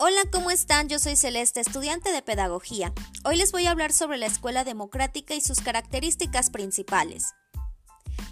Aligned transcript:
Hola, 0.00 0.20
¿cómo 0.30 0.52
están? 0.52 0.88
Yo 0.88 1.00
soy 1.00 1.16
Celeste, 1.16 1.58
estudiante 1.58 2.12
de 2.12 2.22
Pedagogía. 2.22 2.92
Hoy 3.24 3.36
les 3.36 3.50
voy 3.50 3.66
a 3.66 3.72
hablar 3.72 3.92
sobre 3.92 4.16
la 4.16 4.26
escuela 4.26 4.62
democrática 4.62 5.34
y 5.34 5.40
sus 5.40 5.60
características 5.60 6.50
principales. 6.50 7.34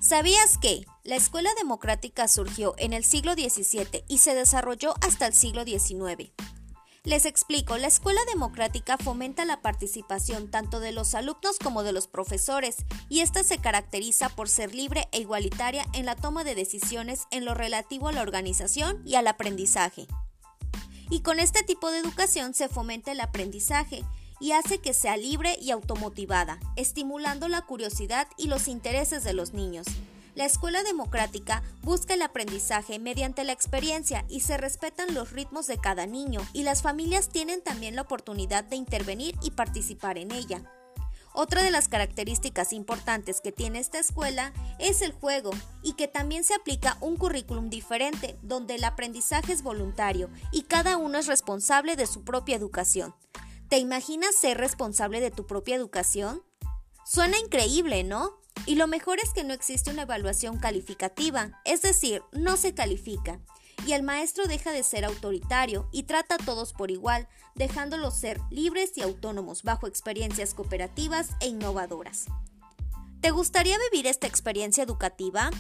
¿Sabías 0.00 0.58
que 0.58 0.86
la 1.02 1.16
escuela 1.16 1.50
democrática 1.58 2.28
surgió 2.28 2.76
en 2.78 2.92
el 2.92 3.02
siglo 3.02 3.32
XVII 3.32 4.04
y 4.06 4.18
se 4.18 4.36
desarrolló 4.36 4.94
hasta 5.00 5.26
el 5.26 5.34
siglo 5.34 5.64
XIX? 5.64 6.30
Les 7.02 7.26
explico, 7.26 7.76
la 7.78 7.88
escuela 7.88 8.20
democrática 8.32 8.96
fomenta 8.96 9.44
la 9.44 9.60
participación 9.60 10.48
tanto 10.52 10.78
de 10.78 10.92
los 10.92 11.16
alumnos 11.16 11.58
como 11.58 11.82
de 11.82 11.90
los 11.90 12.06
profesores 12.06 12.76
y 13.08 13.22
esta 13.22 13.42
se 13.42 13.58
caracteriza 13.58 14.28
por 14.28 14.48
ser 14.48 14.72
libre 14.72 15.08
e 15.10 15.18
igualitaria 15.18 15.84
en 15.94 16.06
la 16.06 16.14
toma 16.14 16.44
de 16.44 16.54
decisiones 16.54 17.26
en 17.32 17.44
lo 17.44 17.54
relativo 17.54 18.06
a 18.06 18.12
la 18.12 18.22
organización 18.22 19.02
y 19.04 19.16
al 19.16 19.26
aprendizaje. 19.26 20.06
Y 21.10 21.20
con 21.20 21.38
este 21.38 21.62
tipo 21.62 21.90
de 21.90 21.98
educación 21.98 22.54
se 22.54 22.68
fomenta 22.68 23.12
el 23.12 23.20
aprendizaje 23.20 24.04
y 24.40 24.52
hace 24.52 24.78
que 24.78 24.92
sea 24.92 25.16
libre 25.16 25.56
y 25.60 25.70
automotivada, 25.70 26.58
estimulando 26.76 27.48
la 27.48 27.62
curiosidad 27.62 28.28
y 28.36 28.48
los 28.48 28.68
intereses 28.68 29.24
de 29.24 29.32
los 29.32 29.52
niños. 29.52 29.86
La 30.34 30.44
escuela 30.44 30.82
democrática 30.82 31.62
busca 31.82 32.12
el 32.12 32.20
aprendizaje 32.20 32.98
mediante 32.98 33.42
la 33.42 33.52
experiencia 33.52 34.26
y 34.28 34.40
se 34.40 34.58
respetan 34.58 35.14
los 35.14 35.32
ritmos 35.32 35.66
de 35.66 35.78
cada 35.78 36.04
niño 36.06 36.42
y 36.52 36.62
las 36.62 36.82
familias 36.82 37.30
tienen 37.30 37.62
también 37.62 37.96
la 37.96 38.02
oportunidad 38.02 38.62
de 38.64 38.76
intervenir 38.76 39.34
y 39.42 39.52
participar 39.52 40.18
en 40.18 40.32
ella. 40.32 40.62
Otra 41.38 41.62
de 41.62 41.70
las 41.70 41.88
características 41.88 42.72
importantes 42.72 43.42
que 43.42 43.52
tiene 43.52 43.78
esta 43.78 43.98
escuela 43.98 44.54
es 44.78 45.02
el 45.02 45.12
juego 45.12 45.50
y 45.82 45.92
que 45.92 46.08
también 46.08 46.44
se 46.44 46.54
aplica 46.54 46.96
un 47.02 47.18
currículum 47.18 47.68
diferente 47.68 48.38
donde 48.40 48.76
el 48.76 48.84
aprendizaje 48.84 49.52
es 49.52 49.62
voluntario 49.62 50.30
y 50.50 50.62
cada 50.62 50.96
uno 50.96 51.18
es 51.18 51.26
responsable 51.26 51.94
de 51.94 52.06
su 52.06 52.24
propia 52.24 52.56
educación. 52.56 53.14
¿Te 53.68 53.76
imaginas 53.76 54.34
ser 54.34 54.56
responsable 54.56 55.20
de 55.20 55.30
tu 55.30 55.46
propia 55.46 55.76
educación? 55.76 56.42
Suena 57.04 57.38
increíble, 57.38 58.02
¿no? 58.02 58.40
Y 58.64 58.76
lo 58.76 58.86
mejor 58.86 59.18
es 59.22 59.34
que 59.34 59.44
no 59.44 59.52
existe 59.52 59.90
una 59.90 60.02
evaluación 60.02 60.56
calificativa, 60.56 61.60
es 61.66 61.82
decir, 61.82 62.22
no 62.32 62.56
se 62.56 62.72
califica. 62.72 63.40
Y 63.86 63.92
el 63.92 64.02
maestro 64.02 64.48
deja 64.48 64.72
de 64.72 64.82
ser 64.82 65.04
autoritario 65.04 65.88
y 65.92 66.02
trata 66.02 66.34
a 66.34 66.38
todos 66.38 66.72
por 66.72 66.90
igual, 66.90 67.28
dejándolos 67.54 68.16
ser 68.16 68.40
libres 68.50 68.98
y 68.98 69.02
autónomos 69.02 69.62
bajo 69.62 69.86
experiencias 69.86 70.54
cooperativas 70.54 71.28
e 71.40 71.46
innovadoras. 71.46 72.26
¿Te 73.20 73.30
gustaría 73.30 73.76
vivir 73.90 74.08
esta 74.08 74.26
experiencia 74.26 74.82
educativa? 74.82 75.50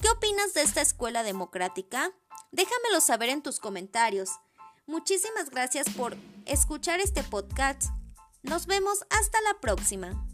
¿Qué 0.00 0.08
opinas 0.08 0.54
de 0.54 0.62
esta 0.62 0.80
escuela 0.80 1.22
democrática? 1.22 2.10
Déjamelo 2.52 3.02
saber 3.02 3.28
en 3.28 3.42
tus 3.42 3.60
comentarios. 3.60 4.30
Muchísimas 4.86 5.50
gracias 5.50 5.90
por 5.90 6.16
escuchar 6.46 7.00
este 7.00 7.22
podcast. 7.22 7.82
Nos 8.42 8.66
vemos 8.66 9.04
hasta 9.10 9.42
la 9.42 9.60
próxima. 9.60 10.26